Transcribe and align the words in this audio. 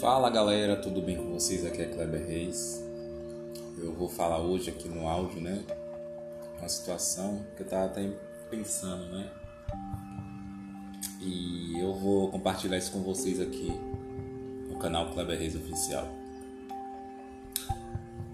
Fala 0.00 0.30
galera, 0.30 0.76
tudo 0.76 1.02
bem 1.02 1.18
com 1.18 1.30
vocês? 1.34 1.62
Aqui 1.62 1.82
é 1.82 1.84
Kleber 1.84 2.26
Reis. 2.26 2.82
Eu 3.76 3.92
vou 3.92 4.08
falar 4.08 4.38
hoje 4.38 4.70
aqui 4.70 4.88
no 4.88 5.06
áudio, 5.06 5.42
né? 5.42 5.62
Uma 6.58 6.70
situação 6.70 7.44
que 7.54 7.62
eu 7.62 7.68
tava 7.68 7.84
até 7.84 8.10
pensando, 8.48 9.04
né? 9.14 9.30
E 11.20 11.78
eu 11.78 11.92
vou 11.92 12.30
compartilhar 12.30 12.78
isso 12.78 12.90
com 12.92 13.02
vocês 13.02 13.42
aqui 13.42 13.70
no 14.70 14.78
canal 14.78 15.12
Kleber 15.12 15.38
Reis 15.38 15.54
Oficial. 15.54 16.08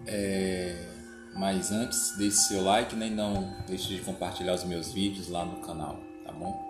É... 0.07 0.89
Mas 1.35 1.73
antes, 1.73 2.17
deixe 2.17 2.37
seu 2.37 2.63
like 2.63 2.95
né? 2.95 3.09
e 3.09 3.11
não 3.11 3.57
deixe 3.67 3.89
de 3.89 4.03
compartilhar 4.03 4.55
os 4.55 4.63
meus 4.63 4.93
vídeos 4.93 5.29
lá 5.29 5.45
no 5.45 5.57
canal, 5.63 5.99
tá 6.25 6.31
bom? 6.31 6.65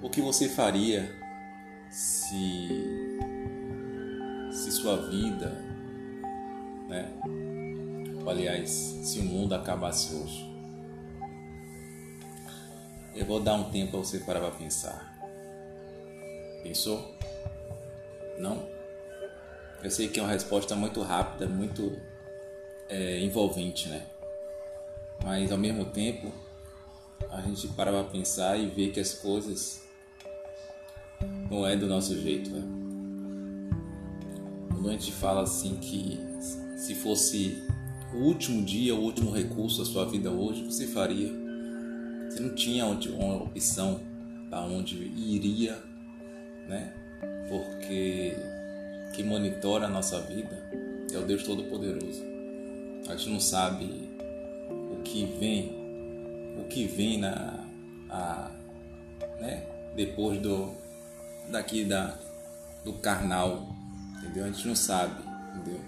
O 0.00 0.08
que 0.08 0.22
você 0.22 0.48
faria 0.48 1.14
se 1.90 3.01
sua 4.82 4.96
vida, 4.96 5.46
né? 6.88 7.08
Aliás, 8.26 8.68
se 8.68 9.20
o 9.20 9.22
mundo 9.22 9.54
acabasse 9.54 10.12
hoje. 10.12 10.50
Eu 13.14 13.24
vou 13.24 13.38
dar 13.38 13.54
um 13.54 13.70
tempo 13.70 13.92
para 13.92 14.00
você 14.00 14.18
parar 14.18 14.40
para 14.40 14.50
pensar. 14.50 15.16
Pensou? 16.64 17.14
Não? 18.38 18.66
Eu 19.84 19.90
sei 19.90 20.08
que 20.08 20.18
é 20.18 20.22
uma 20.22 20.32
resposta 20.32 20.74
muito 20.74 21.00
rápida, 21.00 21.46
muito 21.46 21.96
é, 22.88 23.20
envolvente, 23.20 23.88
né? 23.88 24.04
Mas 25.22 25.52
ao 25.52 25.58
mesmo 25.58 25.84
tempo, 25.84 26.32
a 27.30 27.40
gente 27.40 27.68
para 27.68 27.92
para 27.92 28.02
pensar 28.02 28.56
e 28.58 28.66
ver 28.66 28.90
que 28.90 28.98
as 28.98 29.14
coisas 29.14 29.80
não 31.48 31.64
é 31.64 31.76
do 31.76 31.86
nosso 31.86 32.20
jeito, 32.20 32.50
né? 32.50 32.81
Gente 34.90 35.12
fala 35.12 35.42
assim 35.42 35.76
que 35.76 36.18
se 36.76 36.94
fosse 36.94 37.62
o 38.12 38.18
último 38.18 38.62
dia, 38.62 38.94
o 38.94 39.00
último 39.00 39.30
recurso 39.30 39.78
da 39.78 39.84
sua 39.84 40.04
vida 40.04 40.30
hoje, 40.30 40.64
você 40.64 40.86
faria? 40.86 41.30
Você 42.28 42.40
não 42.40 42.54
tinha 42.54 42.84
uma 42.86 43.42
opção 43.42 44.00
para 44.50 44.62
onde 44.62 44.96
iria, 44.96 45.78
né? 46.68 46.92
Porque 47.48 48.36
quem 49.14 49.24
monitora 49.24 49.86
a 49.86 49.88
nossa 49.88 50.20
vida 50.20 50.62
é 51.12 51.18
o 51.18 51.22
Deus 51.22 51.42
Todo-Poderoso. 51.42 52.22
A 53.08 53.16
gente 53.16 53.30
não 53.30 53.40
sabe 53.40 54.10
o 54.90 55.02
que 55.02 55.24
vem, 55.38 56.56
o 56.58 56.64
que 56.68 56.86
vem 56.86 57.18
na, 57.18 57.64
a, 58.10 58.50
né? 59.40 59.66
Depois 59.94 60.40
do 60.40 60.72
daqui 61.50 61.84
da 61.84 62.16
do 62.84 62.94
carnal 62.94 63.71
entendeu? 64.22 64.44
A 64.44 64.46
gente 64.48 64.66
não 64.66 64.76
sabe, 64.76 65.22
entendeu? 65.54 65.80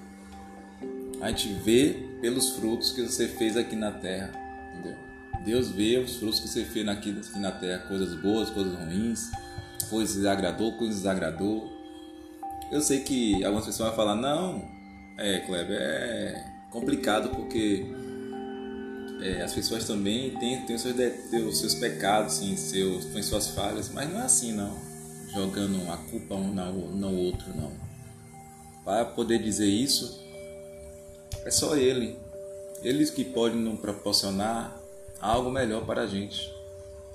A 1.21 1.29
gente 1.29 1.53
vê 1.55 1.97
pelos 2.21 2.51
frutos 2.51 2.93
que 2.93 3.03
você 3.03 3.29
fez 3.29 3.57
aqui 3.57 3.77
na 3.77 3.93
terra, 3.93 4.33
entendeu? 4.73 4.97
Deus 5.45 5.69
vê 5.71 5.99
os 5.99 6.17
frutos 6.17 6.41
que 6.41 6.49
você 6.49 6.65
fez 6.65 6.87
aqui, 6.89 7.11
aqui 7.11 7.39
na 7.39 7.53
terra, 7.53 7.87
coisas 7.87 8.15
boas, 8.21 8.51
coisas 8.51 8.75
ruins, 8.75 9.31
coisas 9.91 10.21
que 10.21 10.27
agradou, 10.27 10.73
coisas 10.73 10.97
desagradou. 10.97 11.73
Eu 12.73 12.81
sei 12.81 13.01
que 13.01 13.45
algumas 13.45 13.67
pessoas 13.67 13.89
vão 13.89 13.97
falar, 13.97 14.17
não, 14.17 14.65
é, 15.19 15.41
Kleber, 15.41 15.79
é 15.79 16.45
complicado 16.71 17.31
porque 17.31 17.87
é, 19.21 19.43
as 19.43 19.53
pessoas 19.53 19.87
também 19.87 20.31
têm, 20.39 20.63
têm 20.67 20.77
os, 20.77 20.83
seus, 20.83 20.95
os 21.47 21.59
seus 21.59 21.75
pecados, 21.75 22.35
sim, 22.35 22.57
seus, 22.57 23.05
têm 23.07 23.23
suas 23.23 23.49
falhas, 23.49 23.91
mas 23.91 24.11
não 24.11 24.21
é 24.21 24.25
assim 24.25 24.53
não, 24.53 24.77
jogando 25.33 25.91
a 25.91 25.97
culpa 25.97 26.35
um 26.35 26.53
no 26.53 27.15
outro, 27.17 27.55
não. 27.55 27.84
Para 28.85 29.05
poder 29.05 29.43
dizer 29.43 29.67
isso, 29.67 30.21
é 31.45 31.51
só 31.51 31.77
Ele. 31.77 32.19
Ele 32.83 33.07
que 33.07 33.25
pode 33.25 33.57
nos 33.57 33.81
proporcionar 33.81 34.77
algo 35.21 35.51
melhor 35.51 35.87
para 35.87 36.03
a 36.03 36.07
gente. 36.07 36.55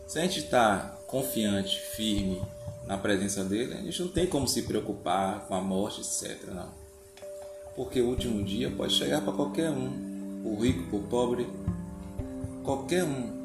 Se 0.07 0.17
a 0.17 0.23
gente 0.23 0.39
está 0.39 0.97
confiante, 1.05 1.79
firme 1.79 2.41
na 2.87 2.97
presença 2.97 3.43
dele, 3.43 3.75
a 3.75 3.77
gente 3.77 4.01
não 4.01 4.09
tem 4.09 4.25
como 4.25 4.47
se 4.47 4.63
preocupar 4.63 5.45
com 5.47 5.53
a 5.53 5.61
morte, 5.61 6.01
etc. 6.01 6.47
Não. 6.47 6.69
Porque 7.75 8.01
o 8.01 8.07
último 8.07 8.43
dia 8.43 8.71
pode 8.71 8.93
chegar 8.93 9.21
para 9.21 9.31
qualquer 9.31 9.69
um, 9.69 10.41
o 10.43 10.59
rico, 10.59 10.97
o 10.97 11.03
pobre, 11.03 11.47
qualquer 12.63 13.03
um. 13.03 13.37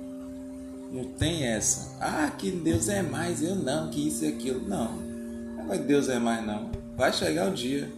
Não 0.90 1.04
tem 1.12 1.44
essa. 1.44 1.96
Ah, 2.00 2.30
que 2.30 2.50
Deus 2.50 2.88
é 2.88 3.02
mais, 3.02 3.42
eu 3.42 3.54
não, 3.54 3.90
que 3.90 4.08
isso 4.08 4.24
e 4.24 4.28
aquilo. 4.28 4.66
Não. 4.66 4.92
Não 4.92 5.72
é 5.72 5.78
Deus 5.78 6.08
é 6.08 6.18
mais, 6.18 6.44
não. 6.46 6.70
Vai 6.96 7.12
chegar 7.12 7.50
o 7.50 7.54
dia. 7.54 7.90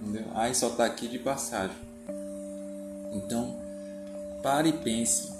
Entendeu? 0.00 0.24
Aí 0.34 0.54
só 0.54 0.68
está 0.68 0.84
aqui 0.84 1.08
de 1.08 1.18
passagem. 1.18 1.76
Então, 3.12 3.56
pare 4.42 4.70
e 4.70 4.72
pense. 4.72 5.32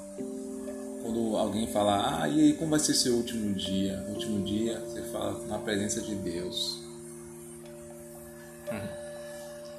Quando 1.03 1.37
alguém 1.37 1.67
falar, 1.69 2.23
ah, 2.23 2.29
e 2.29 2.41
aí 2.41 2.53
como 2.55 2.71
vai 2.71 2.81
ser 2.81 2.95
seu 2.95 3.15
último 3.15 3.55
dia? 3.55 4.05
O 4.09 4.13
último 4.13 4.45
dia, 4.45 4.81
você 4.81 5.03
fala 5.03 5.47
na 5.47 5.59
presença 5.59 6.01
de 6.01 6.15
Deus. 6.15 6.83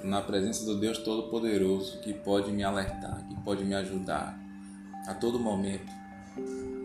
Na 0.03 0.21
presença 0.21 0.65
do 0.65 0.79
Deus 0.79 0.97
Todo-Poderoso 0.99 1.99
que 1.99 2.13
pode 2.13 2.51
me 2.51 2.63
alertar, 2.63 3.27
que 3.27 3.35
pode 3.43 3.65
me 3.65 3.75
ajudar 3.75 4.39
a 5.05 5.13
todo 5.13 5.37
momento. 5.37 5.91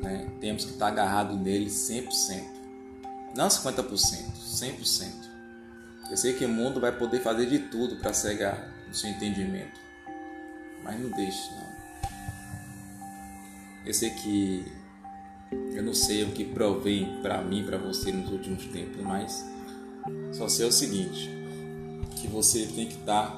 Né? 0.03 0.31
Temos 0.41 0.65
que 0.65 0.73
estar 0.73 0.89
agarrado 0.89 1.37
nele 1.37 1.71
100%. 1.71 2.43
Não 3.37 3.49
50%, 3.49 3.87
100%. 4.37 5.34
Eu 6.15 6.17
sei 6.17 6.33
que 6.33 6.45
o 6.45 6.49
mundo 6.49 6.79
vai 6.79 6.93
poder 6.93 7.19
fazer 7.19 7.45
de 7.47 7.59
tudo 7.59 7.97
para 7.97 8.13
cegar 8.13 8.73
o 8.89 8.95
seu 8.95 9.11
entendimento, 9.11 9.81
mas 10.85 11.01
não 11.01 11.11
deixe, 11.11 11.51
não. 11.51 11.75
Eu 13.85 13.93
sei 13.93 14.11
que 14.11 14.65
eu 15.73 15.83
não 15.83 15.93
sei 15.93 16.23
o 16.23 16.31
que 16.31 16.45
provém 16.45 17.21
para 17.21 17.43
mim, 17.43 17.65
para 17.65 17.79
você 17.79 18.13
nos 18.13 18.31
últimos 18.31 18.65
tempos, 18.67 19.03
mas 19.03 19.45
só 20.33 20.47
sei 20.47 20.67
o 20.67 20.71
seguinte, 20.71 21.29
que 22.21 22.29
você 22.29 22.65
tem 22.65 22.87
que 22.87 22.95
estar 22.95 23.37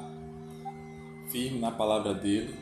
firme 1.33 1.59
na 1.59 1.71
palavra 1.71 2.13
dele, 2.13 2.61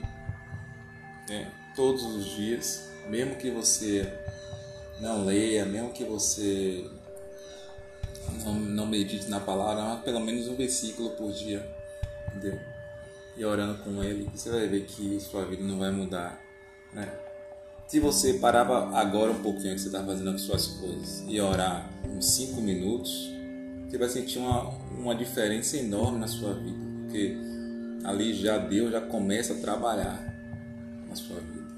né, 1.28 1.50
todos 1.74 2.04
os 2.04 2.24
dias, 2.36 2.88
mesmo 3.08 3.34
que 3.34 3.50
você 3.50 4.08
não 5.00 5.24
leia, 5.24 5.66
mesmo 5.66 5.92
que 5.92 6.04
você 6.04 6.88
não, 8.44 8.54
não 8.54 8.86
medite 8.86 9.28
na 9.28 9.40
palavra, 9.40 9.82
mas 9.82 10.04
pelo 10.04 10.20
menos 10.20 10.48
um 10.48 10.54
versículo 10.54 11.10
por 11.10 11.32
dia, 11.32 11.66
entendeu? 12.28 12.58
E 13.36 13.44
orando 13.44 13.82
com 13.82 14.02
ele, 14.02 14.28
você 14.34 14.50
vai 14.50 14.66
ver 14.68 14.84
que 14.84 15.18
sua 15.20 15.44
vida 15.44 15.62
não 15.62 15.78
vai 15.78 15.90
mudar, 15.90 16.40
né? 16.92 17.08
Se 17.86 18.00
você 18.00 18.34
parava 18.34 18.96
agora 18.96 19.30
um 19.30 19.42
pouquinho 19.42 19.74
que 19.74 19.80
você 19.80 19.88
está 19.88 20.02
fazendo 20.02 20.30
as 20.30 20.40
suas 20.40 20.66
coisas 20.66 21.22
e 21.28 21.40
orar 21.40 21.90
uns 22.08 22.26
5 22.30 22.60
minutos, 22.60 23.30
você 23.86 23.98
vai 23.98 24.08
sentir 24.08 24.38
uma, 24.38 24.70
uma 24.98 25.14
diferença 25.14 25.76
enorme 25.76 26.18
na 26.18 26.26
sua 26.26 26.54
vida, 26.54 26.78
porque 27.02 27.36
ali 28.04 28.34
já 28.34 28.58
Deus 28.58 28.90
já 28.90 29.00
começa 29.00 29.54
a 29.54 29.56
trabalhar 29.58 30.18
na 31.08 31.14
sua 31.14 31.36
vida, 31.40 31.68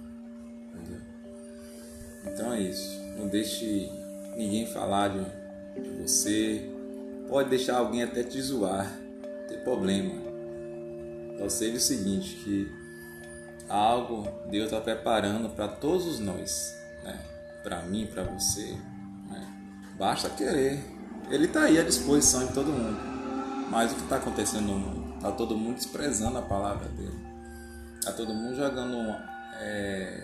entendeu? 0.72 1.00
Então 2.26 2.52
é 2.52 2.60
isso. 2.60 3.00
Não 3.18 3.28
deixe 3.28 3.90
ninguém 4.36 4.66
falar 4.66 5.08
de 5.08 5.45
você, 6.02 6.70
pode 7.28 7.50
deixar 7.50 7.78
alguém 7.78 8.02
até 8.02 8.22
te 8.22 8.40
zoar, 8.40 8.90
não 9.22 9.48
tem 9.48 9.58
problema. 9.60 10.12
Só 11.38 11.48
sei 11.48 11.74
o 11.74 11.80
seguinte, 11.80 12.36
que 12.36 12.70
algo 13.68 14.28
Deus 14.50 14.66
está 14.66 14.80
preparando 14.80 15.50
para 15.50 15.68
todos 15.68 16.18
nós, 16.20 16.74
né? 17.02 17.18
para 17.62 17.82
mim, 17.82 18.06
para 18.06 18.22
você. 18.22 18.76
Né? 19.28 19.46
Basta 19.98 20.30
querer. 20.30 20.82
Ele 21.30 21.46
está 21.46 21.64
aí 21.64 21.78
à 21.78 21.82
disposição 21.82 22.46
de 22.46 22.52
todo 22.52 22.72
mundo. 22.72 22.98
Mas 23.70 23.92
o 23.92 23.96
que 23.96 24.02
está 24.02 24.16
acontecendo 24.16 24.66
no 24.66 24.78
mundo? 24.78 25.14
Está 25.16 25.32
todo 25.32 25.56
mundo 25.56 25.76
desprezando 25.76 26.38
a 26.38 26.42
palavra 26.42 26.88
dele. 26.90 27.18
Está 27.98 28.12
todo 28.12 28.32
mundo 28.32 28.54
jogando, 28.54 28.96
é, 29.60 30.22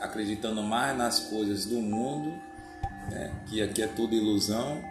acreditando 0.00 0.62
mais 0.62 0.96
nas 0.96 1.20
coisas 1.20 1.66
do 1.66 1.76
mundo 1.76 2.32
né, 3.10 3.32
que 3.46 3.62
aqui 3.62 3.82
é 3.82 3.86
tudo 3.86 4.14
ilusão, 4.14 4.82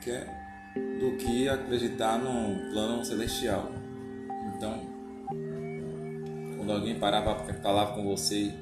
que 0.00 0.10
é, 0.10 0.26
do 1.00 1.16
que 1.16 1.48
acreditar 1.48 2.18
num 2.18 2.70
plano 2.70 3.04
celestial. 3.04 3.70
Então, 4.54 4.80
quando 6.56 6.72
alguém 6.72 6.98
parar 6.98 7.22
para 7.22 7.54
falar 7.54 7.94
com 7.94 8.04
você 8.04 8.52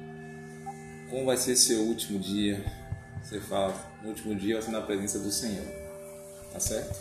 como 1.09 1.25
vai 1.25 1.37
ser 1.37 1.55
seu 1.55 1.83
último 1.83 2.19
dia, 2.19 2.63
você 3.23 3.39
fala, 3.39 3.73
no 4.01 4.09
último 4.09 4.35
dia 4.35 4.61
ser 4.61 4.71
na 4.71 4.81
presença 4.81 5.19
do 5.19 5.31
Senhor. 5.31 5.65
Tá 6.51 6.59
certo? 6.59 6.97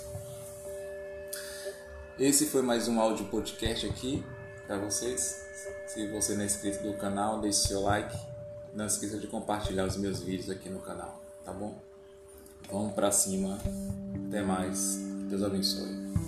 Esse 2.19 2.47
foi 2.47 2.63
mais 2.63 2.89
um 2.89 3.01
áudio 3.01 3.27
podcast 3.27 3.87
aqui 3.87 4.25
para 4.67 4.79
vocês. 4.79 5.45
Se 5.87 6.07
você 6.09 6.35
não 6.35 6.43
é 6.43 6.47
inscrito 6.47 6.87
no 6.87 6.95
canal, 6.95 7.41
deixe 7.41 7.69
seu 7.69 7.81
like. 7.83 8.17
Não 8.75 8.87
esqueça 8.87 9.19
de 9.19 9.27
compartilhar 9.27 9.85
os 9.87 9.97
meus 9.97 10.21
vídeos 10.21 10.51
aqui 10.51 10.69
no 10.69 10.81
canal 10.81 11.26
tá 11.47 11.53
bom? 11.53 11.81
Vamos 12.71 12.93
para 12.93 13.13
cima. 13.13 13.59
Até 14.27 14.43
mais. 14.43 14.99
Deus 15.31 15.43
abençoe. 15.45 16.26